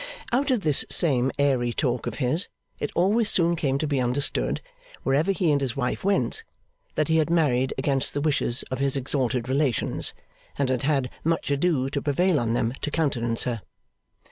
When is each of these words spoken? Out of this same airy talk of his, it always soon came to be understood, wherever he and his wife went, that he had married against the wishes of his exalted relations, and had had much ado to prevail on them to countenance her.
Out 0.31 0.49
of 0.49 0.61
this 0.61 0.83
same 0.89 1.31
airy 1.37 1.71
talk 1.71 2.07
of 2.07 2.15
his, 2.15 2.47
it 2.79 2.89
always 2.95 3.29
soon 3.29 3.55
came 3.55 3.77
to 3.77 3.85
be 3.85 4.01
understood, 4.01 4.59
wherever 5.03 5.31
he 5.31 5.51
and 5.51 5.61
his 5.61 5.77
wife 5.77 6.03
went, 6.03 6.43
that 6.95 7.07
he 7.07 7.17
had 7.17 7.29
married 7.29 7.71
against 7.77 8.15
the 8.15 8.21
wishes 8.21 8.63
of 8.71 8.79
his 8.79 8.97
exalted 8.97 9.47
relations, 9.47 10.15
and 10.57 10.69
had 10.71 10.81
had 10.81 11.11
much 11.23 11.51
ado 11.51 11.87
to 11.91 12.01
prevail 12.01 12.39
on 12.39 12.53
them 12.53 12.73
to 12.81 12.89
countenance 12.89 13.43
her. 13.43 13.61